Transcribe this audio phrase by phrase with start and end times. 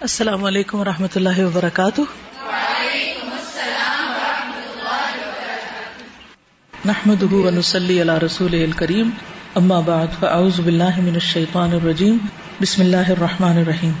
[0.00, 2.00] السلام علیکم و رحمۃ اللہ وبرکاتہ۔
[6.84, 9.10] نحمد ونسلی علی رسول الکریم۔
[9.54, 12.16] اما بعد، فاعوذ باللہ من الشیطان الرجیم۔
[12.60, 13.92] بسم اللہ الرحمن الرحیم۔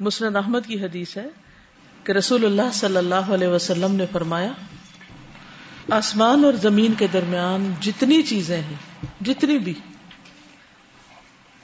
[0.00, 1.26] مسند احمد کی حدیث ہے
[2.04, 4.52] کہ رسول اللہ صلی اللہ علیہ وسلم نے فرمایا،
[5.90, 9.74] آسمان اور زمین کے درمیان جتنی چیزیں ہیں، جتنی بھی،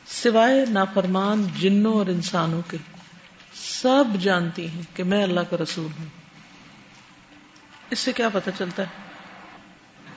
[0.06, 2.76] سوائے نافرمان جنوں اور انسانوں کے
[3.54, 6.06] سب جانتی ہیں کہ میں اللہ کا رسول ہوں۔
[7.90, 8.88] اس سے کیا پتہ چلتا ہے؟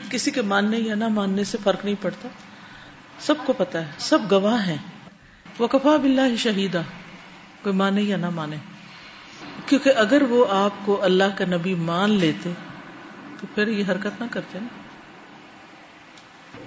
[0.09, 2.27] کسی کے ماننے یا نہ ماننے سے فرق نہیں پڑتا۔
[3.19, 4.77] سب کو پتا ہے، سب گواہ ہیں۔
[5.59, 6.81] وہ کفا بلّہ شہیدا،
[7.63, 8.55] کوئی مانے یا نہ مانے۔
[9.65, 12.51] کیونکہ اگر وہ آپ کو اللہ کا نبی مان لیتے،
[13.41, 14.67] تو پھر یہ حرکت نہ کرتے نا۔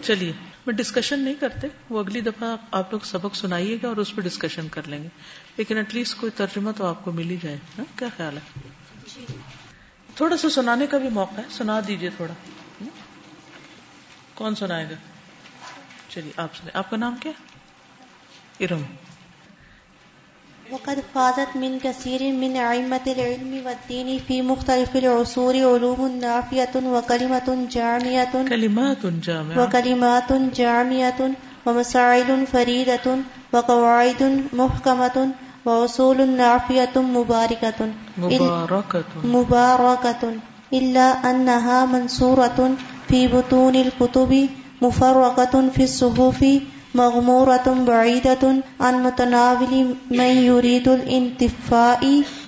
[0.02, 0.32] چلیے،
[0.66, 4.20] میں ڈسکشن نہیں کرتے۔ وہ اگلی دفعہ آپ لوگ سبق سنائیے گا اور اس پہ
[4.20, 5.08] ڈسکشن کر لیں گے۔
[5.58, 8.70] لیکن ایٹ لیسٹ کوئی ترجمہ تو آپ کو مل ہی جائے نا کیا خیال ہے؟
[10.16, 12.34] تھوڑا سا سنانے کا بھی موقع ہے سنا دیجیے تھوڑا
[14.34, 14.94] کون سنائے گا؟
[16.08, 17.32] چلیے آپ سنیں آپ کا نام کیا؟
[18.60, 18.82] ارم۔
[20.72, 28.48] وقد فازت من كثير من أئمة العلم والدين في مختلف العصور علوم نافية وكلمة جامعة
[28.48, 31.30] کلمات جامعة وكلمات جامعة
[31.66, 33.16] ومسائل فريدة
[33.52, 40.22] وقواعد محكمة وأصول نافية مباركة مبارکت مباركة
[40.72, 42.58] إلا أنها منصورة
[43.08, 44.48] في بطون الكتب
[44.82, 46.40] مفرقة في الصحف
[46.94, 48.42] مغمورة بعيدة
[48.80, 52.00] عن متناول من يريد الانتفاع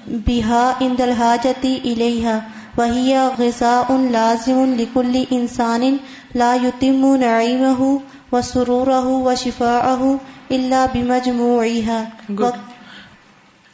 [0.07, 2.43] بها عند الحاجة إليها
[2.79, 5.97] وهي غذاء لازم لكل إنسان
[6.35, 8.01] لا يتم نعيمه
[8.33, 11.99] وسروره وشفاءه إلا بمجموعها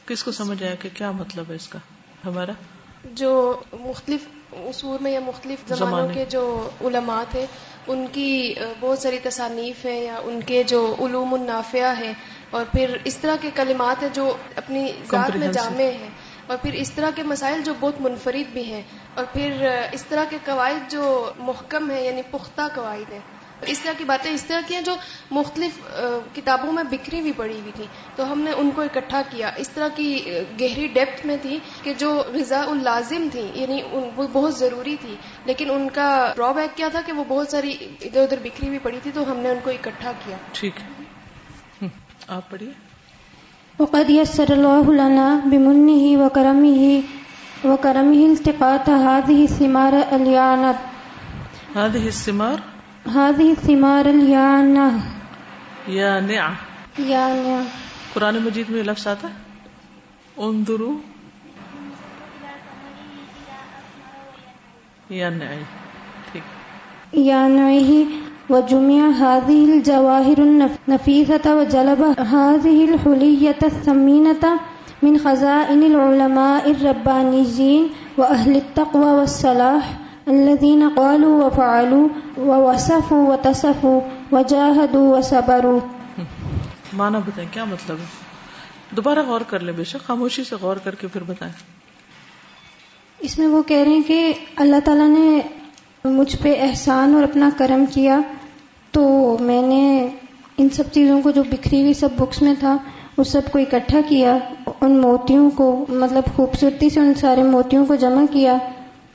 [0.07, 1.79] کس کو سمجھ آیا کہ کیا مطلب ہے اس کا
[2.27, 2.53] ہمارا
[3.15, 7.47] جو مختلف اصول میں یا مختلف زمانوں زمانے۔ کے جو علماء تھے
[7.87, 12.13] ان کی بہت ساری تصانیف ہیں یا ان کے جو علوم النافیہ ہیں
[12.51, 16.11] اور پھر اس طرح کے کلمات ہیں جو اپنی ذات میں۔ جامع ہیں
[16.47, 18.83] اور پھر اس طرح کے مسائل جو بہت منفرد بھی ہیں
[19.15, 23.21] اور پھر اس طرح کے قواعد جو محکم ہیں یعنی پختہ قواعد ہیں
[23.61, 24.95] اس طرح کی باتیں اس طرح کی ہیں جو
[25.31, 25.79] مختلف
[26.35, 27.85] کتابوں میں بکھری ہوئی پڑی ہوئی تھی
[28.17, 30.25] تو ہم نے ان کو اکٹھا کیا۔ اس طرح کی
[30.61, 35.71] گہری ڈیپتھ میں تھی کہ جو غذا اللازم تھی یعنی وہ بہت ضروری تھی۔ لیکن
[35.71, 38.99] ان کا ڈرا بیک کیا تھا کہ وہ بہت ساری ادھر ادھر بکھری ہوئی پڑی
[39.03, 41.05] تھی تو ہم نے ان کو اکٹھا کیا۔ ٹھیک ہے۔
[42.29, 42.71] آپ پڑھیے۔
[43.79, 47.01] وقد يسر الله لنا بمنه وكرمه
[47.65, 50.73] وكرمه التقاط هذه الثمار اليانة
[51.77, 52.76] هذه الثمار
[53.15, 55.01] هذه الثمار اليانة.
[55.89, 56.51] یا نع
[56.99, 57.63] يعني
[58.15, 59.35] قرآن مجید میں لفظ آتا ہے.
[60.37, 60.97] انظرو
[65.11, 65.63] یا نعی
[66.33, 66.43] ٹھیک
[67.15, 68.05] يانعه
[68.51, 74.45] وجمع هذه الجواهر النفيسة وجلب هذه الحلية الثمينة
[75.03, 77.89] من خزائن العلماء الربانيين
[78.19, 80.06] وأهل التقوى والصلاح.
[80.27, 82.07] الذين قالوا وفعلوا
[82.39, 83.99] ووصفوا وتصفوا
[84.33, 85.81] وجاهدوا وصبروا.
[86.93, 88.05] مانا بتائیں کیا مطلب ہے؟
[88.91, 91.53] دوبارہ غور کر لیں بے شک خاموشی سے غور کر کے پھر بتائیں۔
[93.19, 95.41] اس میں وہ کہہ رہے ہیں کہ اللہ تعالیٰ نے
[96.05, 98.21] مجھ پہ احسان اور اپنا کرم کیا
[98.91, 100.09] تو میں نے
[100.59, 102.77] ان سب چیزوں کو جو بکھری ہوئی سب بکس میں تھا
[103.17, 104.39] اس سب کو اکٹھا کیا
[104.81, 108.57] ان موتیوں کو مطلب خوبصورتی سے ان سارے موتیوں کو جمع کیا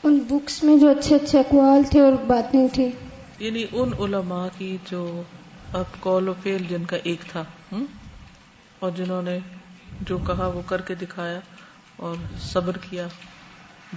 [0.03, 2.91] ان بکس میں جو اچھے اچھے اقوال تھے اور باتیں تھی
[3.39, 5.21] یعنی ان علماء کی جو
[5.73, 7.43] اب قول و فیل جن کا ایک تھا؟
[8.79, 9.37] اور جنہوں نے
[10.01, 11.39] جو کہا وہ کر کے دکھایا
[11.97, 13.07] اور صبر کیا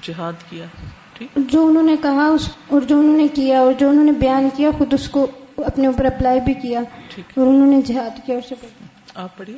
[0.02, 0.64] جہاد کیا
[1.12, 4.12] ٹھیک؟ جو انہوں نے کہا اس اور جو انہوں نے کیا اور جو انہوں نے
[4.12, 5.26] بیان کیا خود اس کو
[5.56, 6.80] اپنے اوپر اپلائی بھی کیا
[7.36, 8.66] اور انہوں نے جہاد کیا اور صبر۔
[9.14, 9.56] آپ پڑھیے۔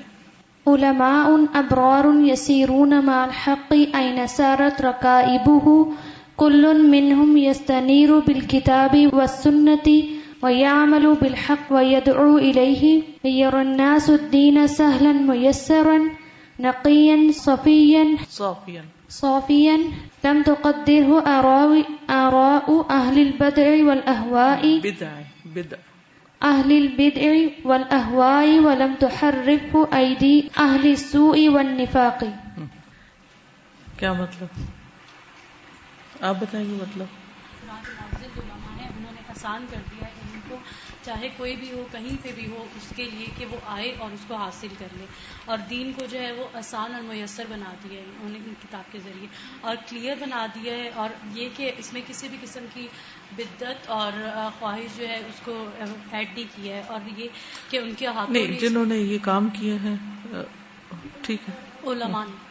[0.67, 5.83] علماء أبرار يسيرون مع الحق أين سارت ركائبه
[6.37, 10.05] كل منهم يستنير بالكتاب والسنة
[10.43, 15.99] ويعمل بالحق ويدعو إليه يرى الناس الدين سهلا ميسرا
[16.61, 18.05] نقيا صفيا.
[18.29, 19.79] صافیا صافيا.
[20.25, 24.81] لم تقدره آراء آراء أهل البدع والأهواء.
[24.81, 25.13] بدع
[25.57, 25.77] بدع.
[26.43, 32.21] أهل البدع والأهواء ولم تحرفه أيدي أهل السوء والنفاق.
[33.99, 34.76] کیا مطلب؟
[36.21, 37.07] آپ بتائیں گے مطلب؟
[38.99, 40.57] انہوں نے آسان کر دیا ہے ان کو
[41.03, 44.11] چاہے کوئی بھی ہو کہیں پہ بھی ہو اس کے لیے کہ وہ آئے اور
[44.11, 45.05] اس کو حاصل کر لے۔
[45.45, 48.93] اور دین کو جو ہے وہ آسان اور میسر بنا دیا ہے انہوں نے کتاب
[48.93, 49.27] کے ذریعے۔
[49.61, 52.89] اور کلیئر بنا دیا ہے اور یہ کہ اس میں کسی بھی قسم کی
[53.37, 54.13] بدت اور
[54.59, 55.71] خواہش جو ہے اس کو
[56.11, 57.29] ایڈ نہیں کیا ہے۔ اور یہ
[57.71, 59.97] کہ ان کے نہیں جنہوں نے یہ کام کیے ہیں
[61.23, 61.55] ٹھیک ہے۔
[61.91, 62.46] علماء نے۔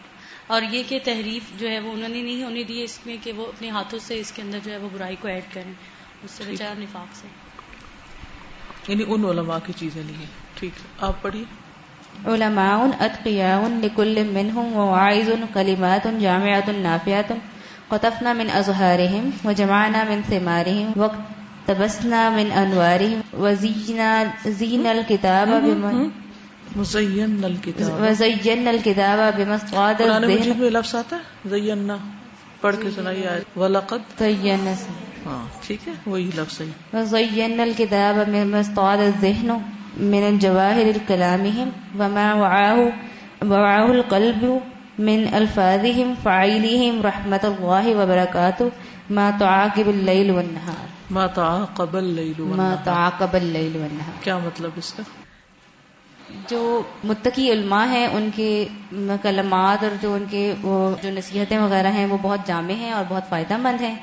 [0.47, 3.31] اور یہ کہ تحریف جو ہے وہ انہوں نے نہیں ہونے دی اس میں کہ
[3.31, 5.73] وہ اپنے ہاتھوں سے اس کے اندر جو ہے وہ برائی کو ایڈ کریں
[6.23, 7.27] اس سے بچا نفاق سے۔
[8.87, 10.13] یعنی ان علماء کی چیزیں لی
[10.55, 11.43] ٹھیک ہے۔ آپ پڑھیے۔
[12.25, 17.35] علماء اتقیاء لكل منهم وواعظ كلمات جامعة نافعة
[17.87, 26.24] قطفنا من ازهارهم وجمعنا من ثمارهم واقتبسنا من انوارهم وزينا زين الكتاب بما
[26.75, 30.59] مزین الکتاب الذهن.
[30.59, 31.97] میں لفظ آتا ہے؟ زینا
[32.61, 34.19] پڑھ کے سنائیے آئے ولقد.
[34.19, 34.73] زينا
[35.25, 36.65] ہاں ٹھیک ہے وہی لفظ ہے۔
[38.31, 39.51] بمسطاد الذهن
[39.97, 41.69] من الجواهر الكلامهم
[41.99, 42.77] وما وعاه
[43.49, 44.45] وعاه القلب
[44.99, 48.69] من الفاظهم فعيلهم رحمة الله وبركاته.
[49.09, 50.85] ما تعاقب الليل والنهار.
[51.11, 51.95] ما تعاقب
[52.57, 54.23] ما تعاقب الليل والنهار.
[54.23, 55.03] کیا مطلب اس کا؟
[56.49, 58.65] جو متقی علماء ہیں ان کے
[59.21, 63.03] کلمات اور جو ان کے وہ جو نصیحتیں وغیرہ ہیں وہ بہت جامع ہیں اور
[63.09, 63.95] بہت فائدہ مند ہیں۔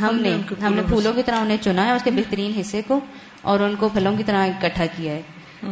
[0.00, 0.30] ہم نے
[0.66, 3.00] ہم نے پھولوں کی طرح انہیں چنا ہے اس کے بہترین حصے کو
[3.42, 5.22] اور ان کو پھلوں کی طرح اکٹھا کیا ہے۔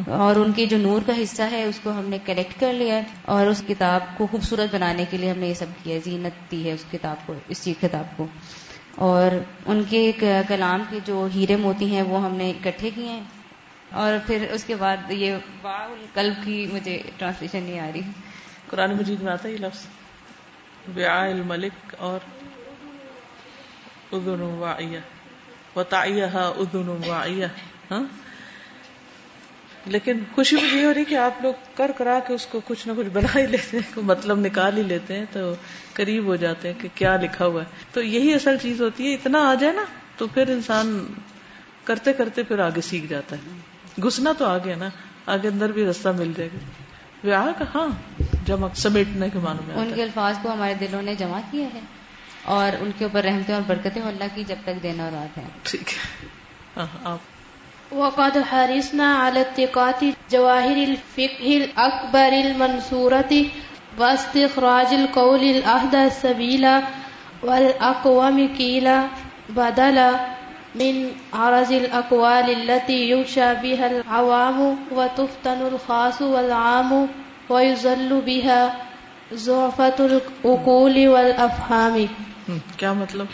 [0.09, 2.95] اور ان کی جو نور کا حصہ ہے اس کو ہم نے کلیکٹ کر لیا
[2.95, 6.01] ہے اور اس کتاب کو خوبصورت بنانے کے لیے ہم نے یہ سب کیا ہے۔
[6.05, 8.27] زینت دی ہے اس کتاب کو اس چیز کتاب کو۔
[8.97, 9.31] اور
[9.67, 10.13] ان کے
[10.49, 13.21] کلام کے جو ہیرے موتی ہیں وہ ہم نے اکٹھے کیے ہیں۔
[13.94, 18.00] اور پھر اس کے بعد یہ واو القلب کی مجھے ٹرانسلیشن نہیں آ رہی۔
[18.70, 19.87] قرآن مجید میں آتا ہے یہ لفظ۔
[20.96, 22.19] وعاء الملک اور
[24.12, 24.99] اذن واعیہ
[25.76, 27.44] وتعیہا اذن واعیہ
[27.91, 28.02] ہاں؟
[29.87, 32.88] لیکن خوشی مجھے یہ ہو رہی کہ آپ لوگ کر کرا کے اس کو کچھ
[32.88, 35.55] نہ کچھ بنا ہی لیتے ہیں، کوئی مطلب نکال ہی لیتے ہیں تو
[35.93, 39.14] قریب ہو جاتے ہیں کہ کیا لکھا ہوا ہے۔ تو یہی اصل چیز ہوتی ہے،
[39.14, 39.85] اتنا آ جائے نا
[40.17, 41.06] تو پھر انسان
[41.85, 44.88] کرتے کرتے پھر آگے سیکھ جاتا ہے۔ گھسنا تو آگے نا
[45.26, 46.58] آگے اندر بھی راستہ مل جائے گا۔
[47.25, 47.88] ویاہ کا ہاں
[48.46, 51.67] جمع سمیٹنے کے معنی میں ان کے ہے الفاظ کو ہمارے دلوں نے جمع کیا
[51.75, 51.81] ہے۔
[52.44, 55.49] اور ان کے اوپر رحمتیں اور برکتیں اللہ کی جب تک دن اور رات ہیں۔
[55.62, 56.26] ٹھیک ہے۔
[56.76, 57.19] ہاں آپ۔
[57.93, 63.37] وقد حرصنا على اتقاء جواهر الفقه الأكبر المنصورة
[63.99, 66.64] واستخراج القول الأهدى السبيل
[67.43, 69.06] والأقوم كيلا
[69.49, 70.11] بدلا
[70.75, 76.93] من عرض الأقوال التي يغشى بها العوام وتفتن الخاص والعام
[77.50, 78.69] ويزل بها
[79.32, 82.05] زعفة العقول والأفهام.
[82.76, 83.26] کیا مطلب؟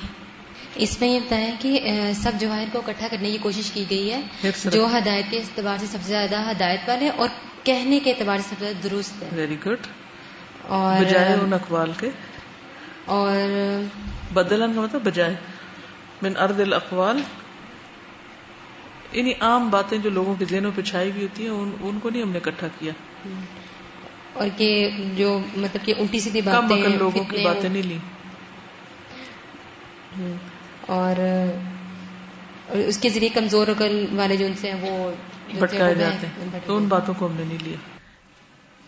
[0.74, 1.80] اس میں یہ بتایا کہ
[2.14, 4.20] سب جواہر کو اکٹھا کرنے کی کوشش کی گئی ہے۔
[4.64, 7.28] جو ہدایت کے اعتبار سے سب سے زیادہ ہدایت والے اور
[7.64, 9.86] کہنے کے اعتبار سے سب سے زیادہ درست ہے ویری گڈ
[10.68, 12.10] اور بجائے ان اقوال کے۔
[13.04, 13.36] اور
[14.32, 15.34] بدلن کا مطلب بجائے۔
[16.22, 17.22] من ارد الاقوال.
[19.12, 22.10] انہیں عام باتیں جو لوگوں کے ذہنوں پہ چھائی ہوئی ہوتی ہیں ان, ان کو
[22.10, 22.92] نہیں ہم نے اکٹھا کیا۔
[24.32, 27.98] اور کہ جو مطلب کہ الٹی سیدھی باتیں لوگوں کی باتیں نہیں لی
[30.86, 31.14] اور
[32.68, 35.12] اس کے ذریعے کمزور عقل والے جو ان سے ہیں وہ
[35.60, 37.76] بھٹکائے جاتے ہیں۔ تو ان باتوں کو ہم نے نہیں لیا۔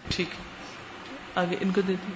[0.08, 0.28] ٹھیک۔
[1.38, 2.12] آگے ان کو دیتی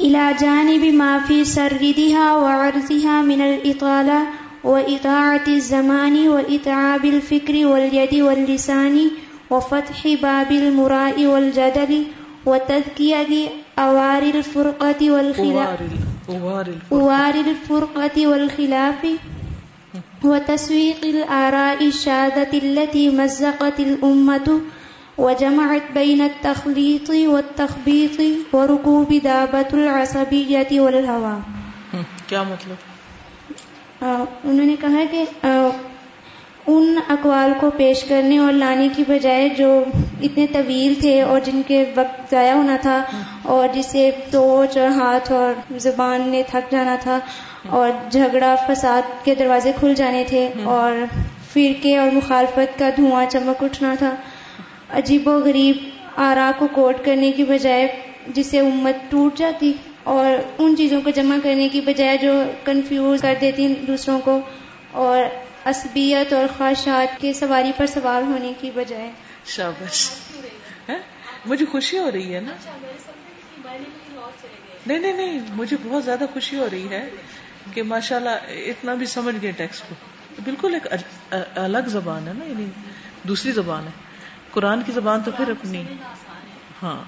[0.00, 4.22] إلى جانب ما في سردها وعرضها من الإطالة
[4.64, 9.10] وإطاعة الزمان وإتعاب الفكر واليد واللسان
[9.50, 12.04] وفتح باب المراء والجدل
[12.46, 15.78] وتذكية أوار الفرقة والخلاف
[16.28, 19.06] اوار أوار الفرقة والخلاف
[20.24, 24.60] وتسويق الآراء الشاذة التي مزقت الأمة
[25.18, 28.20] وجمعت بين التخليط والتخبيط
[28.54, 31.38] وركوب دابة العصبية والهوى.
[32.26, 32.76] کیا مطلب؟
[34.44, 35.24] انہوں نے کہا کہ
[36.66, 39.84] ان اقوال کو پیش کرنے اور لانے کی بجائے جو
[40.22, 43.02] اتنے طویل تھے اور جن کے وقت ضائع ہونا تھا
[43.42, 47.18] اور جسے سوچ اور ہاتھ اور زبان نے تھک جانا تھا
[47.68, 51.04] اور جھگڑا فساد کے دروازے کھل جانے تھے اور
[51.52, 54.14] فرقے اور مخالفت کا دھواں چمک اٹھنا تھا۔
[54.90, 55.76] عجیب و غریب
[56.16, 61.36] آرا کو کوٹ کرنے کی بجائے جسے امت ٹوٹ جاتی اور ان چیزوں کو جمع
[61.42, 64.40] کرنے کی بجائے جو کنفیوز کر دیتی دوسروں کو
[64.92, 65.22] اور
[65.64, 69.10] عصبیت اور خواہشات کے سواری پر سوار ہونے کی بجائے۔
[69.46, 70.10] شابش؟
[71.46, 72.52] مجھے خوشی ہو رہی ہے نا؟
[74.86, 77.08] نہیں نہیں نہیں مجھے بہت زیادہ خوشی ہو رہی ہے
[77.74, 79.94] کہ ماشاءاللہ اتنا بھی سمجھ گئے ٹیکسٹ کو۔
[80.44, 80.86] بالکل ایک
[81.54, 82.66] الگ زبان ہے نا یعنی
[83.22, 84.07] دوسری زبان ہے۔
[84.50, 85.84] قرآن کی زبان تو پھر اپنی۔
[86.82, 87.02] ہاں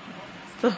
[0.60, 0.68] تو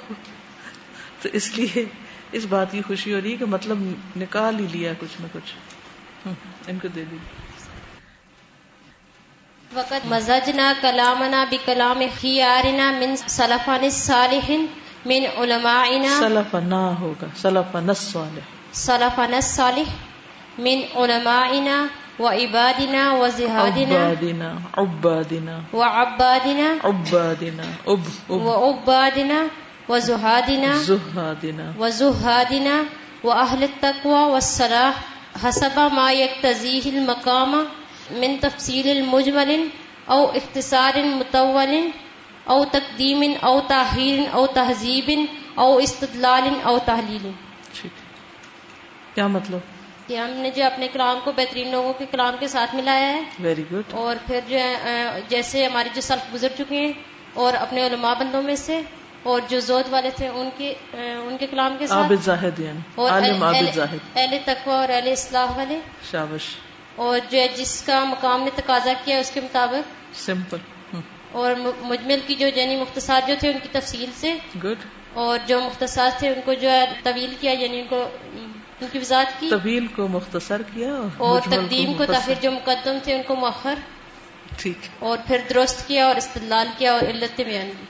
[1.23, 1.85] تو اس لیے
[2.33, 3.79] اس بات کی خوشی ہو رہی ہے کہ مطلب
[4.17, 5.55] نکال ہی لیا کچھ نہ کچھ۔
[6.67, 7.17] ان کو دے دی۔
[9.75, 14.51] وقت مزجنا کلامنا بکلام خیارنا من سلفان الصالح
[15.07, 18.41] من علمائنا۔ سلف نہ ہوگا سلف نصالح
[18.73, 19.93] سلفنا الصالح
[20.59, 21.87] من علمائنا۔
[22.19, 25.61] وعبادنا وزهادنا عبادنا عبادنا.
[25.73, 27.63] وعبادنا عبادنا.
[27.87, 29.47] اب وعبادنا
[29.89, 32.83] وزهادنا زہادنا وزهادنا
[33.25, 34.91] وأهل التقوى والصلاح
[35.45, 37.65] حسب ما يقتضيه المقام
[38.11, 39.69] من تفصيل المجمل
[40.09, 41.91] أو اختصار مطول
[42.49, 45.11] أو تقديم أو تأخير أو تهذيب
[45.59, 47.31] أو استدلال أو تحليل
[47.73, 48.13] ٹھیک ہے۔
[49.15, 52.75] کیا مطلب؟ کہ ہم نے جو اپنے کلام کو بہترین لوگوں کے کلام کے ساتھ
[52.75, 54.59] ملایا ہے۔ ویری گڈ اور پھر جو
[55.29, 56.93] جیسے ہمارے جو سلف گزر چکے ہیں
[57.35, 58.81] اور اپنے علماء بندوں میں سے
[59.23, 62.79] اور جو زود والے تھے ان کے ان کے کلام کے ساتھ۔ عابد زاہد یعنی
[62.95, 65.79] اور عالم اہل عابد زاہد۔ اہل تقوی اور اہل اصلاح والے۔
[66.11, 66.43] شابش۔
[66.97, 70.57] اور جو ہے جس کا مقام نے تقاضا کیا اس کے مطابق۔ سمپل
[71.33, 75.61] اور مجمل کی جو یعنی مختصر جو تھے ان کی تفصیل سے۔ گڈ اور جو
[75.61, 78.09] مختصر تھے ان کو جو ہے طویل کیا یعنی ان کو
[78.81, 83.15] ان کی وضاحت کی طویل کو مختصر کیا اور تقدیم کو۔ تاخیر جو مقدم تھے
[83.15, 83.75] ان کو مؤخر
[84.59, 87.85] ٹھیک اور پھر درست کیا اور استدلال کیا اور علت بیان کی.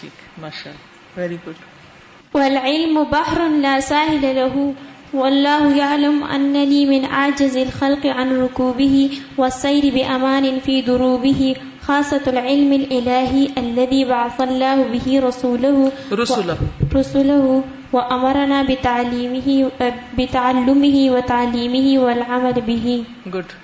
[0.00, 4.70] ٹھیک ماشاء اللہ ویری گڈ والعلم بحر لا ساحل له
[5.14, 11.54] والله يعلم أنني من عاجز الخلق عن ركوبه والسير بأمان في دروبه
[11.88, 16.56] خاصة العلم الإلهي الذي بعث الله به رسوله رسله
[16.94, 19.70] رسله وأمرنا بتعليمه
[20.18, 22.98] بتعلمه وتعليمه والعمل به
[23.34, 23.54] گڈ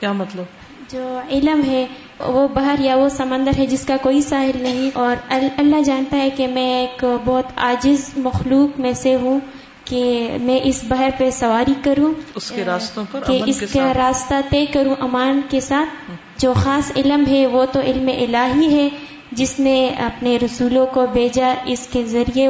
[0.00, 0.44] کیا مطلب؟
[0.92, 1.86] جو علم ہے
[2.20, 6.16] وہ بحر یا وہ سمندر ہے جس کا کوئی ساحل نہیں اور ال- اللہ جانتا
[6.16, 9.40] ہے کہ میں ایک بہت عاجز مخلوق میں سے ہوں۔
[9.84, 14.34] کہ میں اس بحر پہ سواری کروں اس کے راستوں پر کہ اس کا راستہ
[14.50, 18.88] طے کروں امان کے ساتھ۔ جو خاص علم ہے وہ تو علم الہی ہے
[19.32, 22.48] جس نے اپنے رسولوں کو بھیجا۔ اس کے ذریعے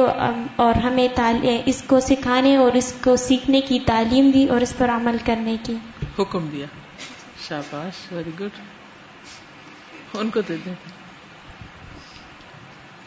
[0.55, 1.07] اور ہمیں
[1.65, 5.55] اس کو سکھانے اور اس کو سیکھنے کی تعلیم دی اور اس پر عمل کرنے
[5.63, 5.75] کی۔
[6.19, 6.65] حکم دیا۔
[7.49, 8.59] شاباش ویری گڈ
[10.13, 11.02] ان کو دے دیں۔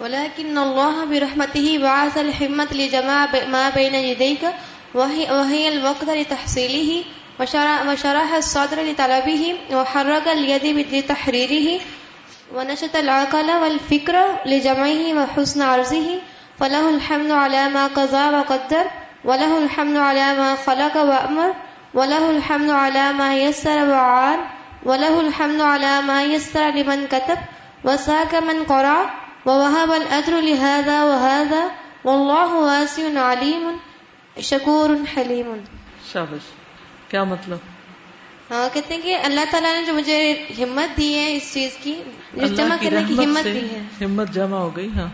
[0.00, 4.42] ولكن الله برحمته بعث الحمة لجماع ما بين يديك
[4.94, 7.04] وهي, وهي الوقت لتحصيله
[7.40, 11.80] وشرح, الصدر لطلبه وحرك اليد لتحريره
[12.54, 16.08] ونشط العقل والفكر لجمعه وحسن عرضه
[16.60, 18.84] فله الحمد على ما قضى وقدر
[19.24, 21.54] وله الحمد على ما خلق وأمر
[21.94, 24.38] وله الحمد على ما يسر وعان
[24.84, 27.38] وله الحمد على ما يسر لمن كتب
[27.84, 31.66] وساك من قرأ ووهب الأجر لهذا وهذا
[32.04, 33.76] والله واسع عليم
[34.42, 35.54] شكور حليم.
[36.12, 36.46] شاباش
[37.08, 37.58] کیا مطلب؟
[38.50, 41.94] ہاں کہتے ہیں کہ اللہ تعالیٰ نے جو مجھے ہمت دی ہے اس چیز کی
[42.34, 45.08] جمع کرنے کی ہمت دی ہے۔ ہمت جمع ہو گئی ہاں۔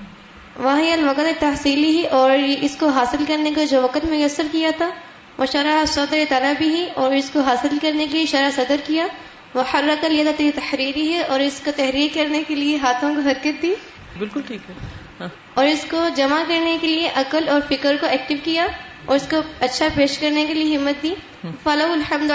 [0.56, 4.90] وہی الوقت تحصیلی ہی اور اس کو حاصل کرنے کا جو وقت میسر کیا تھا
[5.38, 9.06] وہ شرح صدر طلبی ہی اور اس کو حاصل کرنے کے لیے شرح صدر کیا۔
[9.54, 13.62] وہ حرکت یہ تحریری ہے اور اس کو تحریر کرنے کے لیے ہاتھوں کو حرکت
[13.62, 13.74] دی۔
[14.18, 14.74] بالکل ٹھیک ہے۔
[15.20, 18.66] ہاں۔ اور اس کو جمع کرنے کے لیے عقل اور فکر کو ایکٹیو کیا
[19.04, 21.14] اور اس کو اچھا پیش کرنے کے لیے ہمت دی۔
[21.62, 22.30] فلاح الحمد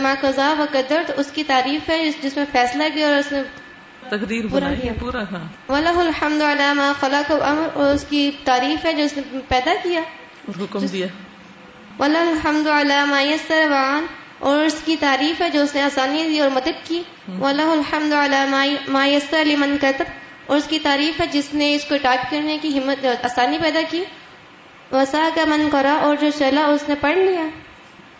[0.00, 3.32] ما قضا و قدر تو اس کی تعریف ہے جس- میں فیصلہ کیا اور اس
[3.32, 3.42] نے
[4.08, 8.84] تقدیر پورا کیا۔ پورا ہاں۔ ولاح الحمد علامہ خلق و امر اور اس کی تعریف
[8.84, 11.06] ہے جو اس نے پیدا کیا۔ اور حکم دیا۔
[11.98, 14.06] ولاح الحمد علامہ یسر وعان
[14.38, 17.02] اور اس کی تعریف ہے جو اس نے آسانی دی اور مدد کی۔
[17.40, 20.04] ولاح الحمد علامہ یسر لمن کتب
[20.50, 23.80] اور اس کی تعریف ہے جس نے اس کو ٹائپ کرنے کی ہمت آسانی پیدا
[23.90, 24.04] کی۔
[24.92, 27.44] وسا کا من کرا اور جو چلا اس نے پڑھ لیا۔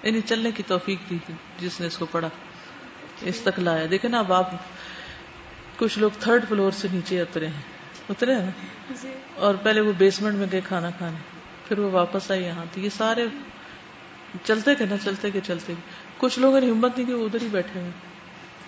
[0.03, 2.29] یعنی چلنے کی توفیق دی تھی جس نے اس کو پڑھا۔
[3.23, 4.51] اس تک لایا۔ دیکھیں نا اب آپ
[5.77, 7.63] کچھ لوگ تھرڈ فلور سے نیچے اترے ہیں۔
[8.09, 11.17] اترے ہیں نا؟ اور پہلے وہ بیسمنٹ میں گئے کھانا کھانے۔
[11.69, 13.27] پھر وہ واپس آئے یہاں تو یہ سارے
[14.45, 15.83] چلتے گئے نا چلتے گئے چلتے۔ گئے
[16.19, 17.91] کچھ لوگوں نے ہمت نہیں کی وہ ادھر ہی بیٹھے ہوئے۔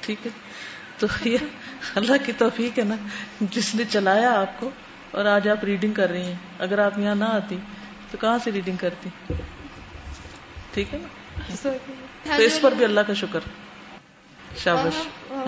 [0.01, 0.31] ٹھیک ہے۔
[1.03, 1.39] تو یہ
[1.95, 2.95] اللہ کی توفیق ہے نا۔
[3.41, 4.71] جس نے چلایا آپ کو
[5.11, 7.57] اور آج آپ ریڈنگ کر رہی ہیں۔ اگر آپ یہاں نہ آتی
[8.11, 9.09] تو کہاں سے ریڈنگ کرتی؟
[10.75, 11.09] ٹھیک ہے نا؟
[12.37, 13.41] تو اس پر بھی اللہ کا شکر۔
[14.59, 15.45] شابش ہاں۔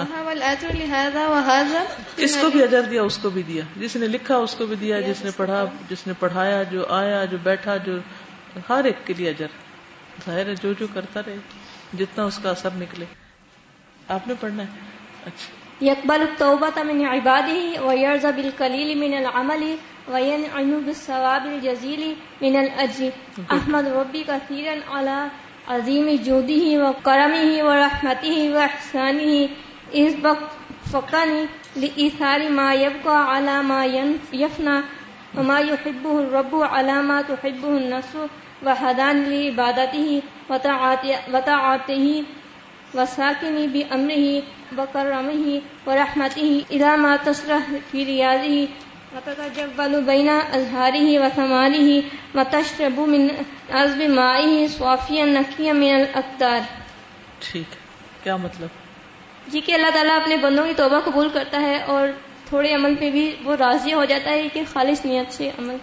[2.17, 4.77] اس کو بھی اجر دیا، اس کو بھی دیا۔ جس نے لکھا، اس کو بھی
[4.77, 7.99] دیا۔ جس نے پڑھا، جس نے پڑھایا، جو آیا، جو بیٹھا، جو
[8.69, 9.47] ہر ایک کے لیے اجر۔
[10.27, 11.37] ظاہر ہے جو جو کرتا رہے،
[11.99, 13.05] جتنا اس کا اثر نکلے۔
[14.09, 14.94] آپ نے پڑھنا ہے۔
[15.27, 19.77] اچھا يقبل التوبة من عباده ويرضى بالقليل من العمل
[20.13, 23.11] وينعم بالثواب الجزيل من الأجر.
[23.53, 25.29] أحمد ربي كثيرا على
[25.69, 29.49] عظيم جوده وكرمه ورحمته وإحسانه.
[29.95, 30.15] إذ
[30.93, 33.85] فقني لإثار ما يبقى على ما
[34.33, 34.81] يفنى
[35.39, 38.17] وما يحبه الرب على ما تحبه النفس.
[38.63, 40.23] وهدان لعبادته
[41.33, 42.25] وطاعته
[42.95, 44.41] وساکنی بھی امرہی
[44.73, 48.67] بکرمہی ورحمتہی اذا ما تصرح فی ریاضہی
[49.15, 52.01] وتتجبل بین ازہارہی وثمالہی
[52.35, 53.29] وتشرب من
[53.71, 56.61] عزب مائہی صوافیا نکیا من الاقدار
[57.41, 57.77] ٹھیک
[58.25, 58.69] کیا مطلب؟
[59.53, 62.09] جی کہ اللہ تعالیٰ اپنے بندوں کی توبہ قبول کرتا ہے اور
[62.49, 65.77] تھوڑے عمل پہ بھی وہ راضی ہو جاتا ہے کہ خالص نیت سے عمل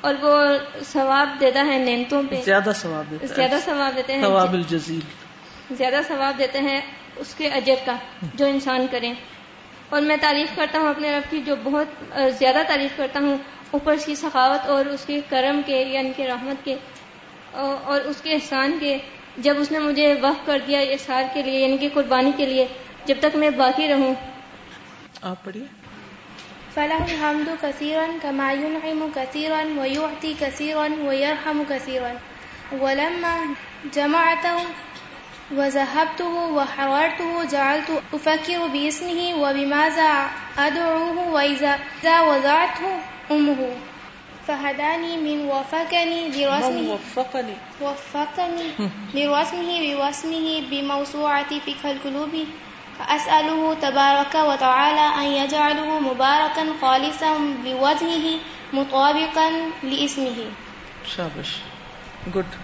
[0.00, 0.36] اور وہ
[0.84, 5.00] ثواب دیتا ہے نعمتوں پہ۔ زیادہ ثواب دیتا زیادہ ثواب دیتے ہیں ثواب الجزیل۔
[5.70, 6.80] زیادہ ثواب دیتے ہیں
[7.16, 7.96] اس کے اجر کا
[8.34, 9.12] جو انسان کرے
[9.88, 13.36] اور میں تعریف کرتا ہوں اپنے رب کی جو بہت زیادہ تعریف کرتا ہوں
[13.70, 16.76] اوپر اس کی سخاوت اور اس کے کرم کے یعنی کہ رحمت کے
[17.52, 18.98] اور اس کے احسان کے۔
[19.38, 22.66] جب اس نے مجھے وقف کر دیا احسار کے لیے یعنی کہ قربانی کے لیے
[23.04, 24.14] جب تک میں باقی رہوں۔
[25.22, 25.64] آپ پڑھیے۔
[26.74, 32.12] فله الحمد كثيرا كما ينعم كثيرا ويعطي كثيرا ويرحم كثيرا۔
[32.80, 33.52] ولما
[33.92, 34.58] جمعته
[35.56, 40.26] وذهبته وحررته جعلت أفكر باسمه وبماذا
[40.58, 42.92] أدعوه وإذا وضعته
[43.30, 43.70] أمه
[44.46, 48.68] فهداني من وفقني لرسمه وفقني؟ وفقني
[49.14, 52.34] لرسمه بوسمه بموسوعة فقه القلوب
[52.98, 57.32] فأسأله تبارك وتعالى أن يجعله مباركا خالصا
[57.64, 58.26] بوجهه
[58.72, 59.50] مطابقا
[59.82, 60.38] لاسمه
[61.16, 61.54] شابش.
[62.34, 62.56] گڈ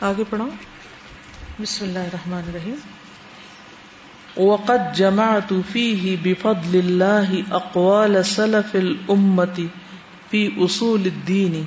[0.00, 0.48] آگے پڑھو.
[1.62, 2.76] بسم اللہ الرحمن الرحیم.
[4.36, 9.66] وقد جمعت فيه بفضل الله اقوال سلف الامه
[10.30, 11.64] في اصول الدين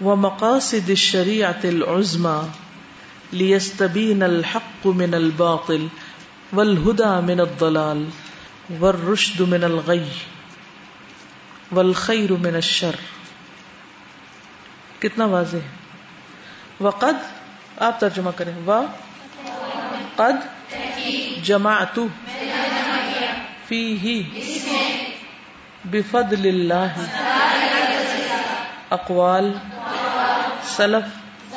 [0.00, 2.48] ومقاصد الشريعه العظمى
[3.32, 5.86] ليستبين الحق من الباطل
[6.52, 8.04] والهدى من الضلال
[8.80, 10.08] والرشد من الغي
[11.72, 12.96] والخير من الشر.
[15.00, 15.84] کتنا واضح ہے.
[16.80, 17.16] وقد
[17.76, 18.82] آپ ترجمہ کریں۔ وا
[20.16, 20.66] قد
[21.44, 21.98] جمعت
[23.68, 24.22] فی ہی
[25.84, 26.94] بفضل اللہ
[28.90, 29.52] اقوال۔
[30.64, 31.54] سلف۔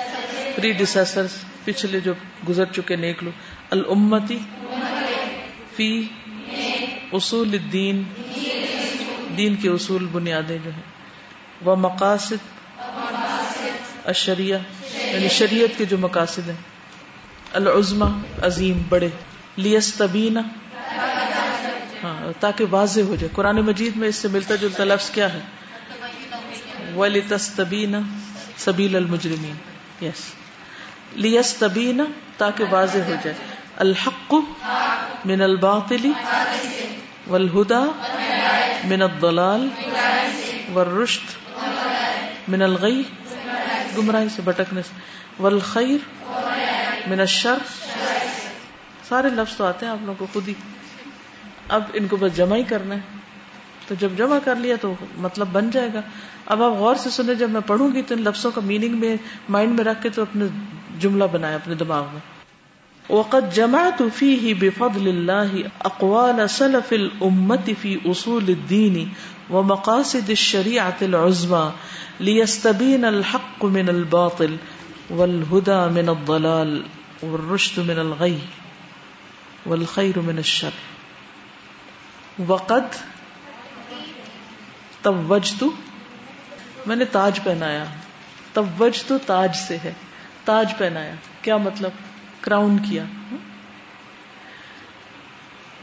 [0.55, 1.25] پری ڈسیسر
[1.65, 2.13] پچھلے جو
[2.49, 3.31] گزر چکے نیک لو
[3.69, 4.39] الامتی۔
[5.75, 6.07] فی۔
[7.13, 8.03] اصول الدین۔
[9.37, 10.81] دین کے اصول بنیادیں جو ہیں۔
[11.61, 12.57] وہ مقاصد
[14.05, 14.55] اشریہ
[15.13, 16.55] یعنی شریعت کے جو مقاصد ہیں۔
[17.53, 18.07] العظما
[18.41, 19.09] عظیم، بڑے۔
[19.55, 20.41] لیستبینا
[22.03, 25.39] ہاں تاکہ واضح ہو جائے۔ قرآن مجید میں اس سے ملتا جلتا لفظ کیا ہے؟
[26.95, 27.97] وَلِتَسْتَبِينَ
[28.57, 29.55] سبیل المجرمین
[30.05, 30.21] یس
[31.15, 32.03] لیستبینا
[32.37, 33.33] تاکہ واضح ہو جائے۔
[33.77, 34.33] الحق
[35.25, 36.11] من الباطل
[37.27, 37.85] والهدى
[38.83, 39.67] من الضلال
[40.73, 41.47] والرشد
[42.47, 43.03] من الغی
[43.97, 44.99] گمراہی سے بھٹکنے سے۔
[45.39, 45.97] والخیر
[47.07, 47.57] من الشر۔
[49.09, 50.53] سارے لفظ تو آتے ہیں آپ لوگوں کو خود ہی۔
[51.69, 52.99] اب ان کو بس جمع ہی کرنا ہے۔
[53.87, 56.01] تو جب جمع کر لیا تو مطلب بن جائے گا۔
[56.45, 59.17] اب آپ غور سے سنیں، جب میں پڑھوں گی تو ان لفظوں کا میننگ میں
[59.49, 60.45] مائنڈ میں رکھ کے تو اپنے
[60.99, 62.36] جملہ بنایا اپنے دماغ میں۔
[63.09, 69.09] وقد جمعت فيه بفضل الله اقوال سلف الامه في اصول الدين
[69.49, 71.69] ومقاصد الشريعه العظمى
[72.19, 74.55] ليستبين الحق من الباطل
[75.09, 76.81] والهدى من الضلال
[77.23, 78.37] والرشد من الغي
[79.65, 80.69] والخير من الشر.
[82.47, 82.95] وقد
[85.01, 85.63] توجت،
[86.85, 87.83] میں نے تاج پہنایا۔
[88.53, 89.93] توجت تاج سے ہے۔
[90.45, 91.91] تاج پہنایا۔ کیا مطلب؟
[92.47, 93.03] کراؤن کیا۔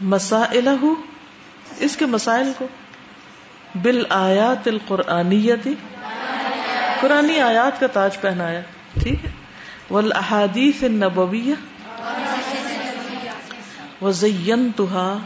[0.00, 0.68] مسائل
[1.78, 2.68] اس کے مسائل کو۔
[3.74, 5.74] بال آیات القرآنیتی،
[7.00, 8.60] قرآنی آیات کا تاج پہنایا،
[9.02, 9.30] ٹھیک ہے۔
[9.90, 11.54] والاحادیث النبویہ
[14.02, 15.18] وزینتها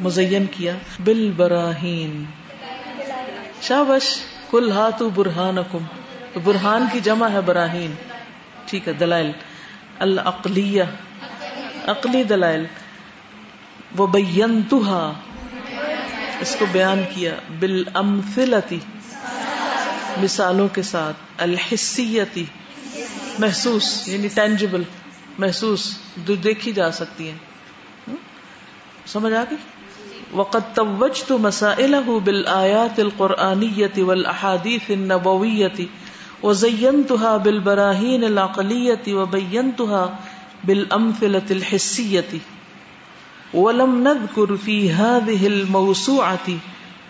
[0.00, 2.24] مزین کیا۔ بل بالبراہین۔
[3.62, 5.78] شابش کل ہاتھ برہانکم۔
[6.44, 8.11] برہان کی جمع ہے براہین۔
[8.72, 9.30] ٹھیک ہے، دلائل۔
[9.98, 10.82] العقلیہ،
[11.86, 12.64] عقلی دلائل۔
[13.96, 15.12] وہ بینتہا
[16.40, 18.78] اس کو بیان کیا۔ بالامثلتی
[20.22, 22.44] مثالوں کے ساتھ۔ الحسیتی
[23.38, 24.82] محسوس یعنی ٹینجبل
[25.38, 27.38] محسوس، جو دیکھی جا سکتی ہیں۔
[29.06, 29.58] سمجھ آ گئی؟
[30.32, 35.84] وقد توجت مسائله بالآيات القرآنية والأحاديث النبوية۔
[36.42, 40.18] وزينتها بالبراهين العقلية وبينتها
[40.64, 42.32] بالأمثلة الحسية
[43.54, 46.48] ولم نذكر في هذه الموسوعة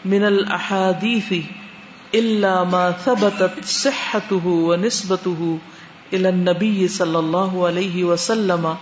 [0.04, 1.34] من الأحاديث
[2.14, 5.58] إلا ما ثبتت صحته ونسبته
[6.12, 8.76] إلى النبي صلى الله عليه وسلم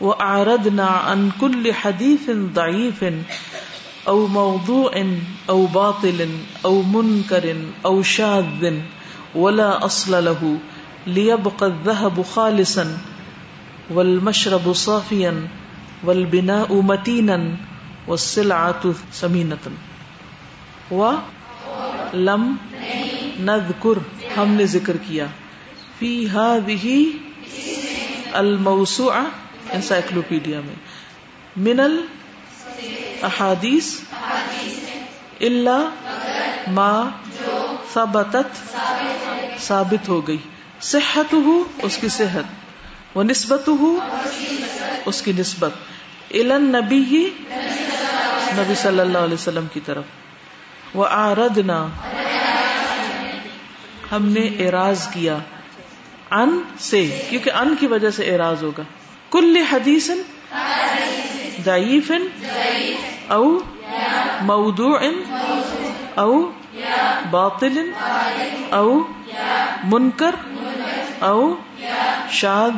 [0.00, 3.04] وأعرضنا عن كل حديث ضعيف
[4.08, 5.06] او موضوع
[5.50, 6.28] او باطل
[6.64, 8.72] او منكر او شاذ
[9.34, 10.56] ولا اصل له
[11.06, 12.96] ليبقى الذهب خالصا
[13.90, 15.34] والمشرب صافيا
[16.04, 17.36] والبناء متينا
[18.06, 19.68] والسلعة سمينة
[20.90, 22.56] ولم
[23.40, 23.98] نذكر،
[24.36, 25.26] ہم نے ذکر کیا.
[25.98, 27.04] فی هذه
[28.32, 29.24] الموسوعة
[29.72, 30.74] انسائکلوپیڈیا میں.
[31.56, 32.06] من ال
[33.22, 33.96] احادیث
[35.40, 35.88] اللہ
[36.66, 37.10] ما
[37.94, 38.76] ثبتت
[39.60, 40.38] ثابت ہو گئی۔
[40.80, 42.44] صحت ہو اس کی صحت۔
[43.14, 43.98] وہ نسبت ہو
[45.06, 45.70] اس کی نسبت۔
[46.34, 47.30] علن نبی ہی
[48.52, 50.04] نبی صلی اللہ علیہ وسلم کی طرف۔
[50.94, 51.86] وہ آردنا
[54.12, 55.38] ہم نے اعراض کیا۔
[56.30, 58.82] ان سے، کیونکہ ان کی وجہ سے اعراض ہوگا۔
[59.30, 60.10] کل حدیث
[61.64, 62.12] ضعیف
[63.28, 63.58] او
[64.40, 64.98] موضوع
[66.14, 66.61] او
[67.30, 67.90] باطل
[68.70, 68.98] او
[69.84, 70.34] منکر
[71.18, 71.54] او
[72.30, 72.70] شاد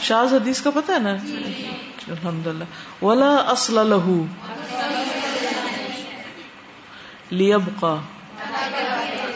[0.00, 1.10] شاز حدیث کا پتہ ہے نا؟
[2.08, 4.24] الحمد للہ ولا اصل لہو
[7.30, 7.96] لیبقا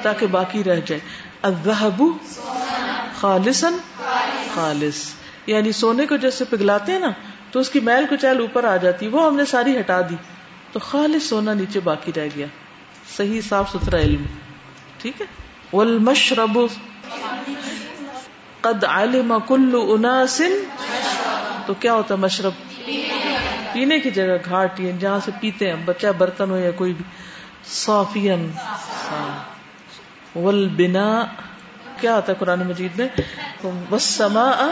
[0.03, 1.01] تاکہ باقی رہ جائے۔
[1.43, 2.03] الذهب
[3.21, 3.69] خالصا
[4.55, 5.15] خالص۔
[5.47, 7.11] یعنی سونے کو جیسے پگلاتے ہیں نا،
[7.51, 10.15] تو اس کی میل کچیل اوپر آ جاتی، وہ ہم نے ساری ہٹا دی۔
[10.73, 12.47] تو خالص سونا نیچے باقی رہ گیا۔
[13.17, 14.25] صحیح صاف ستھرا علم۔
[14.99, 15.27] ٹھیک ہے؟
[15.73, 16.59] والمشرب
[18.61, 20.43] قد علم كل اناس
[21.67, 22.53] تو کیا ہوتا ہے مشرب؟
[23.73, 27.05] پینے کی جگہ گھاٹ یہ جہاں سے پیتے ہیں، بچہ برتن ہو یا کوئی بھی۔
[27.65, 28.51] صافین
[30.37, 31.25] والبنا
[32.01, 33.09] کیا ہوتا ہے قرآن مجید میں؟
[33.91, 34.67] والسماء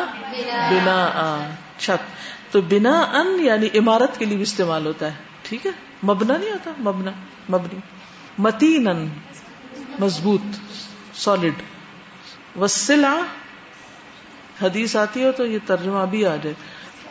[0.70, 2.18] بناء۔ چھت۔
[2.52, 5.70] تو بنا ان یعنی عمارت کے لیے بھی استعمال ہوتا ہے۔ ٹھیک ہے؟
[6.04, 7.10] مبنا نہیں ہوتا؟ مبنا۔
[7.50, 7.97] مبنی۔
[8.38, 9.08] متین
[9.98, 10.42] مضبوط
[11.14, 11.54] سالڈ
[12.60, 13.20] وسلا
[14.62, 16.54] حدیث آتی ہو تو یہ ترجمہ بھی آ جائے۔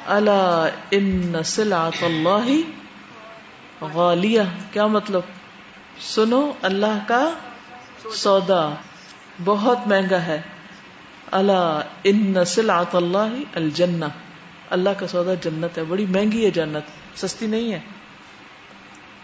[0.06, 2.48] اللہ ان سلعت اللہ
[3.82, 5.22] غالیہ، کیا مطلب؟
[6.00, 7.30] سنو اللہ کا
[8.14, 8.70] سودا،
[9.46, 10.42] بہت مہنگا ہے۔
[11.32, 14.06] اللہ ان سلعت اللہ الجنہ،
[14.70, 17.80] اللہ کا سودا جنت ہے، بڑی مہنگی ہے جنت، سستی نہیں ہے۔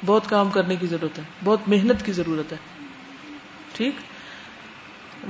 [0.05, 2.57] بہت کام کرنے کی ضرورت ہے، بہت محنت کی ضرورت ہے۔
[3.73, 3.95] ٹھیک؟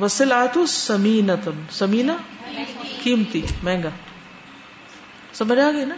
[0.01, 2.17] وسلات سمینت سمینا
[3.03, 3.89] قیمتی، مہنگا۔
[5.33, 5.95] سمجھ آ گئی نا؟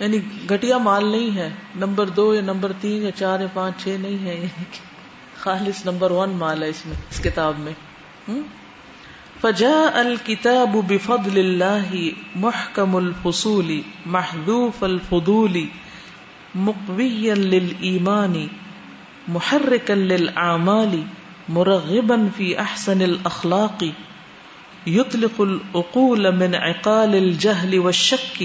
[0.00, 0.18] یعنی
[0.50, 4.18] گٹیا مال نہیں ہے، نمبر دو یا نمبر تین یا چار یا پانچ، چھ نہیں
[4.18, 4.48] ہے۔
[5.38, 7.72] خالص نمبر ون مال ہے اس میں، اس کتاب میں۔
[9.40, 15.64] فجاء الكتاب بفضل الله محكم الفصول محذوف الفضول
[16.54, 18.48] مقويا للإيمان
[19.28, 21.04] محركا للأعمال
[21.48, 23.84] مرغبا في أحسن الأخلاق
[24.86, 28.44] يطلق الأقول من عقال الجهل والشك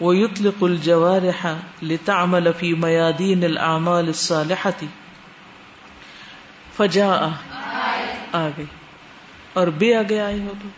[0.00, 1.46] ويطلق الجوارح
[1.82, 4.84] لتعمل في ميادين الأعمال الصالحة.
[6.76, 7.28] فجاء.
[8.32, 8.64] آگے
[9.52, 10.68] اور بے آگے آئی ہو تو؟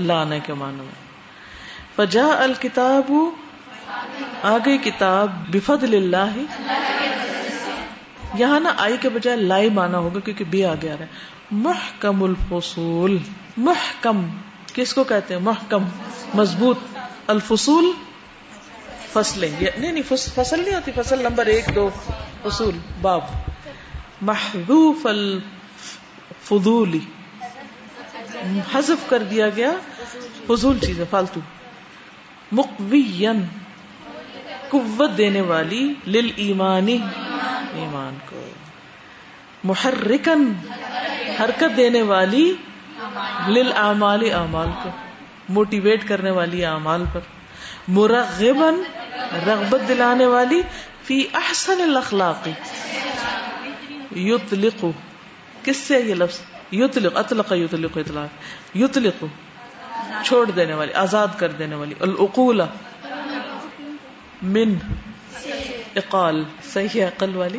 [0.00, 1.08] لانے کے معنی میں
[1.96, 3.12] فجا الکتاب
[4.42, 6.38] آگے کتاب بفضل اللہ
[8.34, 11.10] یہاں نا آئی کے بجائے لائی مانا ہوگا کیونکہ بے آگے آ رہا ہے۔
[11.50, 13.18] محکم الفصول۔
[13.56, 14.28] محکم۔
[14.72, 15.84] کس کو کہتے ہیں؟ محکم۔
[16.34, 16.78] مضبوط۔
[17.26, 17.92] الفصول۔
[19.12, 21.90] فصلیں۔ نہیں نہیں فصل نہیں ہوتی، فصل نمبر ایک، دو،
[22.42, 23.20] فصول۔ باب۔
[24.20, 27.00] محذوف الفضولی
[28.72, 29.70] حذف کر دیا گیا۔
[30.46, 31.40] فضول چیز فالتو۔
[32.52, 33.42] مقوین
[34.68, 36.98] قوت دینے والی لل ایمانی
[37.74, 38.42] ایمان کو۔
[39.64, 40.52] محرکن
[41.40, 42.54] حرکت دینے والی
[43.48, 44.88] لل اعمال اعمال کو۔
[45.48, 47.20] موٹیویٹ کرنے والی اعمال پر۔
[47.88, 48.82] مرغبن
[49.46, 50.62] رغبت دلانے والی
[51.04, 52.48] فی احسن الاخلاق۔
[54.16, 54.86] یطلق۔
[55.62, 56.38] کس سے یہ لفظ؟
[56.72, 58.28] یطلق، اطلق، یطلق اطلاق۔
[58.76, 59.24] یطلق۔
[60.24, 62.62] چھوڑ دینے والی، آزاد کر دینے والی۔ العقول۔
[64.42, 64.74] من
[65.96, 67.58] اقال، صحیح عقل والی۔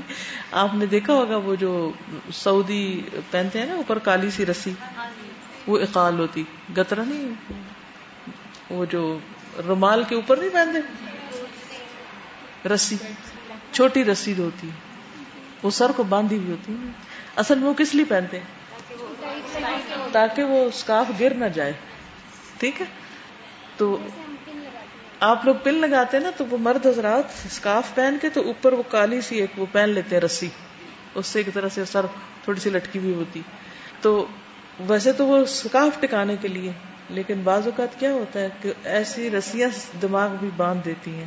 [0.52, 1.92] آپ نے دیکھا ہوگا وہ جو
[2.34, 4.74] سعودی پہنتے ہیں نا، اوپر کالی سی رسی۔
[5.68, 6.44] وہ اقال ہوتی۔
[6.78, 7.54] گترا نہیں
[8.70, 9.20] وہ جو
[9.68, 10.80] رومال کے اوپر نہیں پہنتے؟
[12.70, 12.96] رسی۔
[13.72, 14.70] چھوٹی رسی جو ہوتی۔
[15.64, 16.92] وہ سر کو باندھی ہوئی ہوتی۔ ہے
[17.36, 18.60] اصل میں وہ کس لیے پہنتے ہیں؟
[20.12, 21.74] تاکہ وہ اسکارف گر نہ جائے۔
[22.58, 22.86] ٹھیک ہے؟
[23.78, 23.98] تو
[25.20, 28.74] آپ لوگ پن لگاتے ہیں نا تو وہ مرد حضرات اسکارف پہن کے تو اوپر
[28.74, 30.48] وہ کالی سی ایک وہ پہن لیتے ہیں رسی۔
[31.16, 32.06] اس سے ایک طرح سے سر
[32.44, 33.42] تھوڑی سی لٹکی ہوئی ہوتی۔
[34.02, 34.26] تو
[34.80, 36.72] ویسے تو وہ اسکارف ٹکانے کے لیے،
[37.10, 39.70] لیکن بعض اوقات کیا ہوتا ہے کہ ایسی رسیاں
[40.02, 41.26] دماغ بھی باندھ دیتی ہیں۔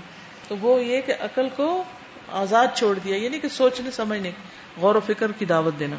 [0.48, 1.85] تو وہ یہ کہ عقل کو
[2.28, 4.31] آزاد چھوڑ دیا یعنی کہ سوچنے، سمجھنے،
[4.76, 5.96] غور و فکر کی دعوت دینا۔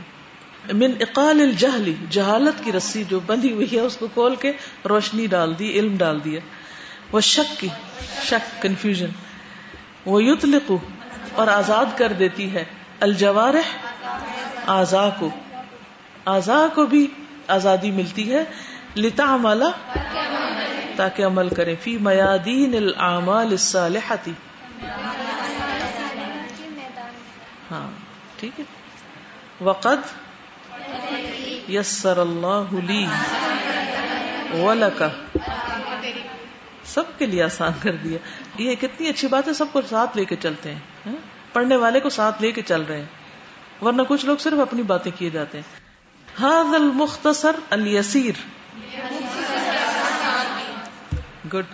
[0.73, 4.51] من اقال الجہلی جہالت کی رسی جو بندھی ہوئی ہے، اس کو کھول کے
[4.89, 6.39] روشنی ڈال دی، علم ڈال دیا۔
[7.13, 7.67] وہ شک کی،
[8.23, 9.09] شک کنفیوژن
[10.05, 10.77] وہ یوتلقو
[11.33, 12.63] اور آزاد کر دیتی ہے.
[12.99, 13.67] الجوارح
[14.67, 15.29] آزا کو
[16.25, 17.07] آزا کو بھی
[17.47, 18.43] آزادی ملتی ہے.
[18.95, 19.69] لتا عملہ
[20.95, 24.33] تاکہ عمل کرے فی میادین الاعمال الصالحتی.
[27.71, 27.87] ہاں
[28.39, 28.65] ٹھیک ہے.
[29.61, 30.01] وقد
[31.69, 33.05] یسر اللہ لی
[34.53, 35.03] ولک
[36.85, 38.17] سب کے لیے آسان کر دیا۔
[38.57, 41.15] یہ کتنی اچھی بات ہے، سب کو ساتھ لے کے چلتے ہیں ہاں؟
[41.53, 45.11] پڑھنے والے کو ساتھ لے کے چل رہے ہیں، ورنہ کچھ لوگ صرف اپنی باتیں
[45.17, 45.83] کیے جاتے ہیں۔
[46.39, 48.31] ہاض المختصر الیسیر
[51.53, 51.65] گڈ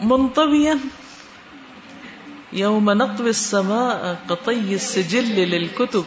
[0.00, 0.76] منتوین
[2.52, 6.02] یوم نطوی السماء قطی السجل للکتب۔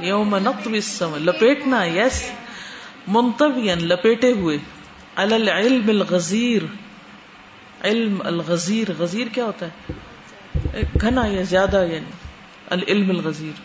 [0.00, 2.30] یوم نطوی السماء، لپیٹنا یس
[3.06, 4.58] منتوین لپیٹے ہوئے۔
[5.18, 6.62] العلم الغزیر.
[7.84, 8.90] علم الغزیر.
[8.98, 9.92] غزیر کیا ہوتا ہے؟
[11.00, 12.10] گھنا یا زیادہ یعنی
[12.70, 13.60] العلم الغزیر.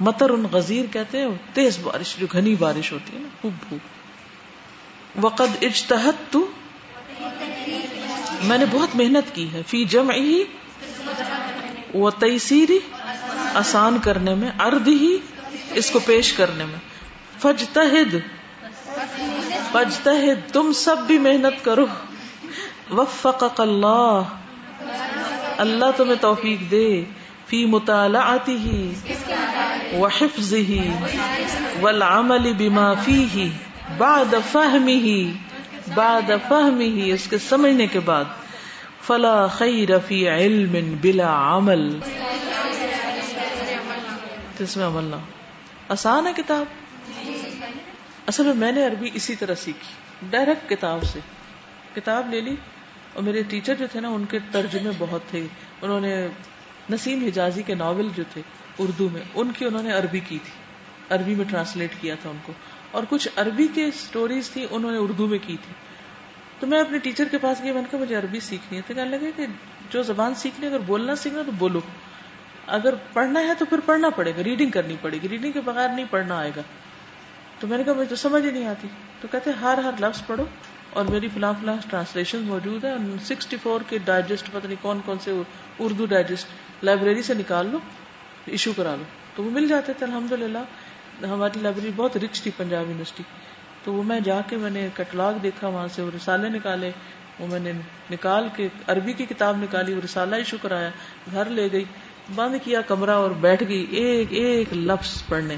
[0.00, 5.24] متر ان غزیر کہتے ہیں، تیز بارش، جو گھنی بارش ہوتی ہے نا، خوب بھوک
[5.24, 6.46] وقد اجتہد تو
[8.42, 10.42] میں نے بہت محنت کی ہے، فی جمع ہی
[11.94, 12.78] وہ تیسیری،
[13.54, 15.16] آسان کرنے میں ارد ہی
[15.74, 16.78] اس کو پیش کرنے میں.
[17.38, 18.14] فجتہد
[19.72, 21.86] فجتہد تم سب بھی محنت کرو.
[22.90, 24.22] وفقق اللہ.
[25.58, 27.04] اللہ تمہیں توفیق دے.
[27.46, 28.92] فی مطالعاتی ہی
[29.98, 30.90] وحفظ ہی
[31.80, 33.48] والعمل بما فیہ
[33.98, 35.32] بعد فہمی
[35.94, 38.24] بعد فہمی اس کے سمجھنے کے بعد.
[39.06, 41.98] فلا خیر فی علم بلا عمل.
[44.58, 45.16] اس میں عمل نہ
[45.88, 46.64] آسان ہے کتاب؟
[48.26, 51.18] اصل میں میں نے عربی اسی طرح سیکھی ڈائریکٹ کتاب سے۔
[51.94, 52.56] کتاب لے لی
[53.12, 55.46] اور میرے ٹیچر جو تھے نا، ان کے ترجمے بہت تھے۔
[55.82, 56.28] انہوں نے
[56.90, 58.42] نسیم حجازی کے ناول جو تھے
[58.78, 60.52] اردو میں، ان کی انہوں نے عربی کی تھی۔
[61.14, 62.52] عربی میں ٹرانسلیٹ کیا تھا ان کو۔
[62.90, 65.74] اور کچھ عربی کے اسٹوریز تھی انہوں نے اردو میں کی تھی۔
[66.60, 68.94] تو میں اپنے ٹیچر کے پاس گئی، میں نے کہا، مجھے عربی سیکھنی ہے۔ تو
[68.94, 69.46] کہنے لگے کہ
[69.90, 71.80] جو زبان سیکھنی اگر بولنا سیکھنا تو بولو۔
[72.66, 75.88] اگر پڑھنا ہے تو پھر پڑھنا پڑے گا ریڈنگ کرنی پڑے گی۔ ریڈنگ کے بغیر
[75.88, 76.60] نہیں پڑھنا آئے گا۔
[77.60, 78.88] تو میں نے کہا مجھے تو سمجھ ہی نہیں آتی۔
[79.20, 80.44] تو کہتے ہر ہر لفظ پڑھو
[80.92, 82.94] اور میری فلاں فلاں ٹرانسلیشن موجود ہے
[83.24, 85.32] سکسٹی فور کے ڈائجسٹ پتہ نہیں کون کون سے
[85.78, 86.48] اردو ڈائجسٹ
[86.84, 87.78] لائبریری سے نکال لو
[88.46, 89.04] ایشو کرا لو۔
[89.36, 93.22] تو وہ مل جاتے تھے الحمد للہ ہماری لائبریری بہت رچ تھی، پنجاب یونیورسٹی
[93.84, 96.90] تو وہ میں جا کے میں نے کیٹلاگ دیکھا، وہاں سے وہ رسالے نکالے۔
[97.38, 97.72] وہ میں نے
[98.10, 100.90] نکال کے عربی کی کتاب نکالی، وہ رسالہ ایشو کرایا،
[101.32, 101.84] گھر لے گئی۔
[102.34, 105.56] بند کیا، کمرہ اور بیٹھ گئی، ایک ایک لفظ پڑھنے۔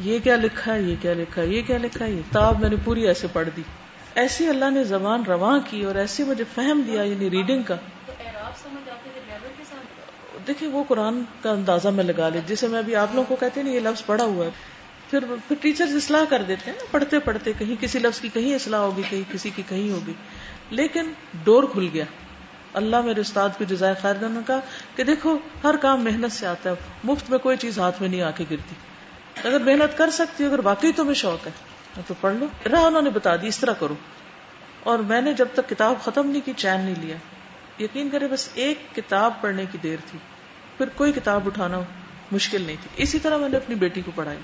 [0.00, 2.68] یہ کیا لکھا ہے، یہ کیا لکھا ہے، یہ کیا لکھا ہے، یہ کتاب میں
[2.68, 3.62] نے پوری ایسے پڑھ دی۔
[4.14, 7.74] ایسی اللہ نے زبان رواں کی اور ایسی مجھے فہم دیا یعنی ریڈنگ کا۔
[10.46, 13.62] دیکھیں، وہ قرآن کا اندازہ میں لگا لی جسے میں ابھی آپ لوگوں کو کہتے
[13.62, 14.50] ہیں یہ لفظ پڑھا ہوا ہے۔
[15.10, 18.54] پھر پھر ٹیچر اصلاح کر دیتے ہیں نا، پڑھتے پڑھتے کہیں کسی لفظ کی کہیں
[18.54, 20.12] اصلاح ہوگی، کہیں کسی کی کہیں ہوگی۔
[20.70, 21.12] لیکن
[21.44, 22.04] ڈور کھل گیا۔
[22.74, 24.60] اللہ میرے استاد کو جزائے خیر نے کہا
[24.96, 28.22] کہ دیکھو، ہر کام محنت سے آتا ہے، مفت میں کوئی چیز ہاتھ میں نہیں
[28.22, 28.74] آ کے گرتی۔
[29.44, 31.52] اگر محنت کر سکتی اگر واقعی تمہیں شوق ہے
[32.06, 33.94] تو پڑھ لو راہ انہوں نے بتا دی، اس طرح کرو
[34.82, 37.16] اور میں نے جب تک کتاب ختم نہیں کی، چین نہیں لیا۔
[37.82, 40.18] یقین کرے، بس ایک کتاب پڑھنے کی دیر تھی۔
[40.78, 41.80] پھر کوئی کتاب اٹھانا
[42.32, 44.38] مشکل نہیں تھی۔ اسی طرح میں نے اپنی بیٹی کو پڑھائی۔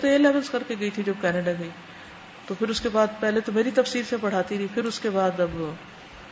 [0.00, 1.70] تو اے لیولس کر کے گئی تھی جب کینیڈا گئی۔
[2.46, 5.10] تو پھر اس کے بعد پہلے تو میری تفسیر سے پڑھاتی رہی۔ پھر اس کے
[5.10, 5.62] بعد اب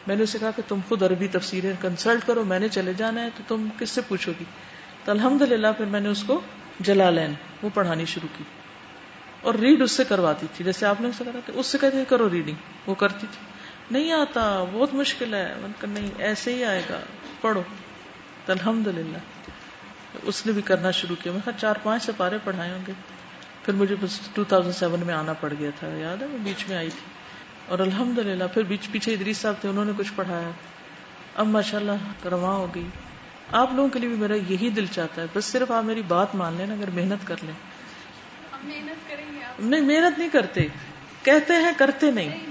[0.07, 3.22] میں نے اسے کہا کہ تم خود عربی تفسیریں کنسلٹ کرو، میں نے چلے جانا
[3.22, 4.44] ہے تو تم کس سے پوچھو گی؟
[5.05, 6.40] تو الحمد للہ پھر میں نے اس کو
[6.81, 8.44] جلا لین۔ وہ پڑھانی شروع کی
[9.40, 12.31] اور ریڈ اس سے کرواتی تھی۔ جیسے آپ نے اسے کرا اس سے کہتے کرو
[12.31, 12.55] ریڈنگ
[12.87, 13.46] وہ کرتی تھی۔
[13.90, 17.00] نہیں آتا، بہت مشکل ہے۔ نہیں، ایسے ہی آئے گا۔
[17.40, 17.62] پڑھو۔
[18.46, 19.18] تو الحمد للہ
[20.22, 22.92] اس نے بھی کرنا شروع کیا۔ میں چار پانچ سے پارے پڑھائے ہوں گے۔
[23.64, 26.68] پھر مجھے بس ٹو تھاؤزینڈ سیون میں آنا پڑ گیا تھا۔ یاد ہے، میں بیچ
[26.68, 27.07] میں آئی تھی۔
[27.66, 30.50] اور الحمد للہ پھر بیچ پیچھے ادریس صاحب تھے، انہوں نے کچھ پڑھایا۔
[31.35, 32.87] اب ماشاء اللہ رواں ہو گئی۔
[33.52, 36.35] آپ لوگوں کے لیے بھی میرا یہی دل چاہتا ہے بس صرف آپ میری بات
[36.35, 37.54] مان لیں اگر محنت کر لیں۔
[39.59, 40.61] نہیں محنت نہیں کرتے۔
[41.22, 42.46] کہتے ہیں کرتے نہیں۔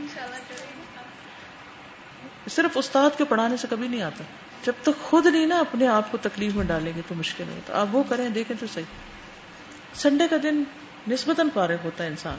[2.49, 4.23] صرف استاد کے پڑھانے سے کبھی نہیں آتا۔
[4.63, 7.81] جب تک خود نہیں نا اپنے آپ کو تکلیف میں ڈالیں گے تو مشکل ہوتا۔
[7.81, 8.83] آپ وہ کریں دیکھیں تو صحیح۔
[9.93, 10.63] سنڈے کا دن
[11.07, 12.37] نسبتاً فارغ ہوتا ہے انسان۔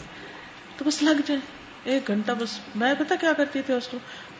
[0.76, 1.40] تو بس لگ جائے۔
[1.84, 3.98] ایک گھنٹہ بس۔ میں پتا کیا کرتی تھی اس کو؟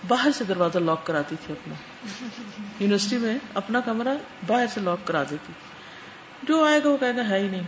[0.09, 1.75] باہر سے دروازہ لاک کراتی تھی اپنا۔
[2.81, 4.15] یونیورسٹی میں اپنا کمرہ
[4.47, 5.53] باہر سے لاک کرا دیتی۔
[6.43, 7.63] جو آئے گا وہ کہے گا ہے ہی نہیں۔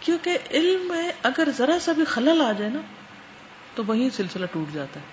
[0.00, 2.80] کیونکہ علم میں اگر ذرا سا بھی خلل آ جائے نا،
[3.74, 5.04] تو وہی سلسلہ ٹوٹ جاتا ہے۔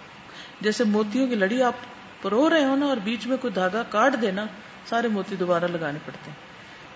[0.62, 1.74] جیسے موتیوں کی لڑی آپ
[2.22, 4.46] پرو رہے ہو نا اور بیچ میں کوئی دھاگا کاٹ دینا
[4.86, 6.38] سارے موتی دوبارہ لگانے پڑتے ہیں۔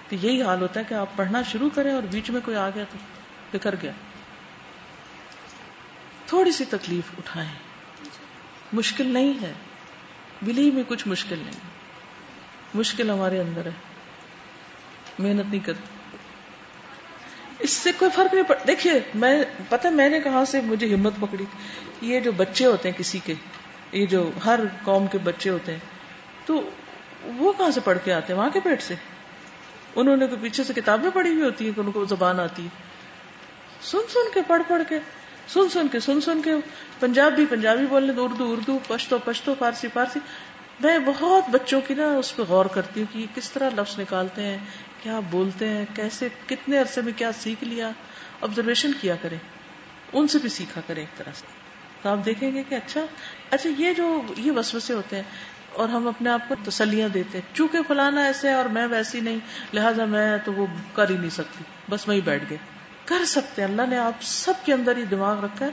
[0.10, 2.70] تو یہی حال ہوتا ہے کہ آپ پڑھنا شروع کریں اور بیچ میں کوئی آ
[2.70, 2.98] گیا تو
[3.54, 3.92] بکھر گیا۔
[6.26, 7.67] تھوڑی سی تکلیف اٹھائیں۔
[8.74, 9.54] مشکل نہیں ہے۔
[10.42, 11.60] بلی میں کچھ مشکل نہیں۔
[12.74, 13.72] مشکل ہمارے اندر ہے۔
[15.20, 16.18] محنت نہیں کرتی
[17.60, 21.14] اس سے کوئی فرق نہیں پڑ۔ دیکھیے، میں پتا میں نے کہاں سے مجھے ہمت
[21.20, 21.46] پکڑی؟
[22.02, 23.34] یہ جو بچے ہوتے ہیں کسی کے،
[23.92, 25.80] یہ جو ہر قوم کے بچے ہوتے ہیں،
[26.46, 26.70] تو
[27.24, 28.96] وہ کہاں سے پڑھ کے آتے ہیں؟ وہاں کے پیٹ سے۔
[29.96, 32.68] انہوں نے پیچھے سے کتابیں پڑھی ہوئی ہوتی ہیں کہ ان کو زبان آتی ہے۔
[33.82, 35.00] سن سن کے، پڑھ پڑھ کے،
[35.48, 36.52] سن سن کے، سن سن کے
[37.00, 40.20] پنجابی پنجابی بولنے تو اردو اردو، پشتو پشتو، فارسی فارسی۔
[40.80, 44.00] میں بہت بچوں کی نا اس پہ غور کرتی ہوں کہ یہ کس طرح لفظ
[44.00, 44.58] نکالتے ہیں،
[45.04, 47.90] کیا بولتے ہیں، کیسے، کتنے عرصے میں کیا سیکھ لیا۔
[48.42, 49.38] آبزرویشن کیا کریں،
[50.14, 51.46] ان سے بھی سیکھا کریں ایک طرح سے۔
[52.02, 53.02] تو آپ دیکھیں گے کہ اچھا
[53.50, 55.24] اچھا یہ جو، یہ وسوسے ہوتے ہیں
[55.74, 59.20] اور ہم اپنے آپ کو تسلیاں دیتے ہیں۔ چونکہ فلانا ایسے ہے اور میں ویسی
[59.20, 59.40] نہیں،
[59.74, 62.58] لہٰذا میں تو وہ کر ہی نہیں سکتی، بس وہی بیٹھ گئے۔
[63.08, 65.72] کر سکتے ہیں۔ اللہ نے آپ سب کے اندر ہی دماغ رکھا ہے۔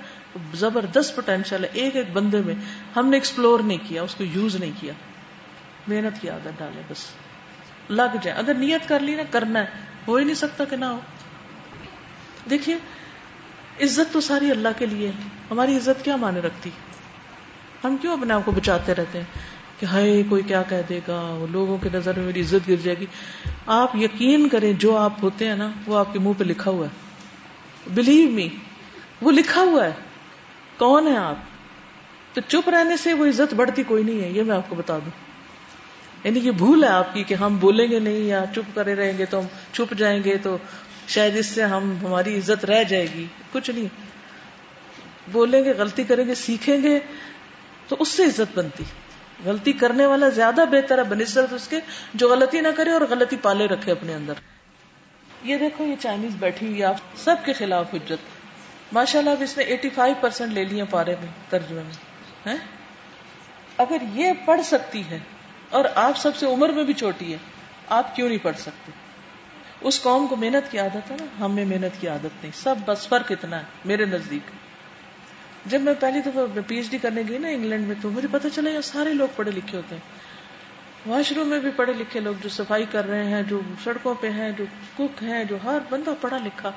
[0.54, 2.54] زبردست پوٹینشیل ہے۔ ایک ایک بندے میں
[2.96, 4.92] ہم نے ایکسپلور نہیں کیا، اس کو یوز نہیں کیا۔
[5.86, 7.06] محنت کی عادت ڈالے بس۔
[7.90, 9.66] لگ جائے۔ اگر نیت کر لی نا، کرنا ہے۔
[10.08, 10.98] ہو ہی نہیں سکتا کہ نہ ہو۔
[12.50, 12.74] دیکھیے،
[13.80, 16.70] عزت تو ساری اللہ کے لیے ہے۔ ہماری عزت کیا مانے رکھتی؟
[17.84, 19.26] ہم کیوں اپنے آپ کو بچاتے رہتے ہیں
[19.80, 22.76] کہ ہائے، کوئی کیا کہہ دے گا؟ وہ لوگوں کی نظر میں میری عزت گر
[22.82, 23.06] جائے گی۔
[23.66, 26.86] آپ یقین کریں، جو آپ ہوتے ہیں نا، وہ آپ کے منہ پہ لکھا ہوا
[26.86, 27.13] ہے۔
[27.86, 28.48] بلیو می
[29.20, 29.92] وہ لکھا ہوا ہے.
[30.78, 31.34] کون ہے آپ؟
[32.34, 34.28] تو چپ رہنے سے وہ عزت بڑھتی کوئی نہیں ہے.
[34.28, 35.10] یہ میں آپ کو بتا دوں.
[36.24, 39.18] یعنی یہ بھول ہے آپ کی کہ ہم بولیں گے نہیں یا چپ کرے رہیں
[39.18, 40.56] گے تو ہم چھپ جائیں گے تو
[41.08, 43.26] شاید اس سے ہم، ہماری عزت رہ جائے گی.
[43.52, 43.88] کچھ نہیں.
[45.32, 46.98] بولیں گے، غلطی کریں گے، سیکھیں گے
[47.88, 48.84] تو اس سے عزت بنتی.
[49.44, 51.80] غلطی کرنے والا زیادہ بہتر ہے بنسبت اس کے
[52.14, 54.34] جو غلطی نہ کرے اور غلطی پالے رکھے اپنے اندر.
[55.44, 59.64] یہ دیکھو، یہ چائنیز بیٹھی ہوئی آپ سب کے خلاف حجت۔ ماشاء اللہ اس نے
[59.64, 62.56] ایٹی فائیو پرسینٹ لے لیا پارے میں، ترجمے میں
[63.78, 65.18] اگر یہ پڑھ سکتی ہے،
[65.70, 67.38] اور آپ سب سے عمر میں بھی چھوٹی ہے،
[67.88, 68.92] آپ کیوں نہیں پڑھ سکتے؟
[69.80, 73.08] اس قوم کو محنت کی عادت ہے نا؟ ہمیں محنت کی عادت نہیں، سب بس
[73.08, 74.50] فرق اتنا ہے، میرے نزدیک۔
[75.66, 78.50] جب میں پہلی دفعہ پی ایچ ڈی کرنے گئی نا انگلینڈ میں، تو مجھے پتا
[78.50, 80.02] چلا یہ سارے لوگ پڑھے لکھے ہوتے ہیں۔
[81.06, 84.30] واش روم میں بھی پڑھے لکھے لوگ جو صفائی کر رہے ہیں، جو سڑکوں پہ
[84.30, 84.64] ہیں، جو
[84.98, 86.72] کک ہیں، جو ہر بندہ پڑھا لکھا۔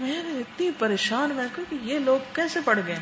[0.00, 2.98] میں اتنی پریشان، میں کہ یہ لوگ کیسے پڑھ گئے؟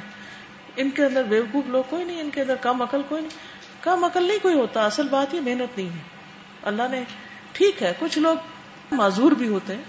[0.76, 3.38] ان کے اندر بیوقوف لوگ کوئی نہیں، ان کے اندر کم عقل کوئی نہیں۔
[3.80, 6.02] کم عقل نہیں کوئی ہوتا، اصل بات یہ محنت نہیں ہے۔
[6.62, 7.02] اللہ نے،
[7.52, 8.36] ٹھیک ہے، کچھ لوگ
[8.92, 9.82] معذور بھی ہوتے ہیں،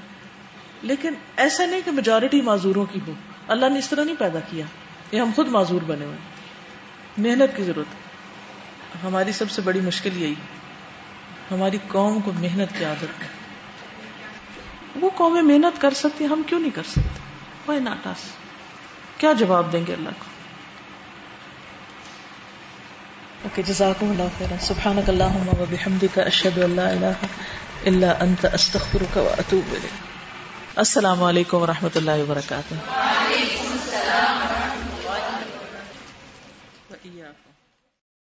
[0.81, 3.13] لیکن ایسا نہیں کہ میجورٹی معذوروں کی ہو۔
[3.47, 4.65] اللہ نے اس طرح نہیں پیدا کیا
[5.11, 6.17] یہ ہم خود معذور بنے ہوئے۔
[7.17, 7.95] محنت کی ضرورت۔
[9.05, 10.66] ہماری سب سے بڑی مشکل یہی ہے۔
[11.51, 13.27] ہماری قوم کو محنت کی عادت ہے۔
[15.01, 17.19] وہ قومیں محنت کر سکتی ہم کیوں نہیں کر سکتے؟
[17.67, 18.29] وائی ناٹ آس
[19.17, 20.25] کیا جواب دیں گے اللہ کو؟
[23.43, 27.25] اوکے، جزاکم اللہ خیر سبحانک اللہم و بحمدک، اشہد ان لا الہ
[27.85, 30.07] الا انت، استغفرک و اتوب الیک۔
[30.75, 33.76] السلام علیکم و اللہ وبرکاتہ وعلیکم ورحمۃ اللہ وبرکاتہ۔